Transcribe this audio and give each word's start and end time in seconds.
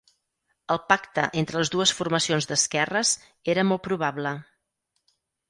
El 0.75 0.77
pacte 0.91 1.25
entre 1.41 1.59
les 1.63 1.71
dues 1.75 1.93
formacions 1.97 2.49
d'esquerres 2.53 3.13
era 3.55 3.67
molt 3.69 3.87
probable. 3.91 4.35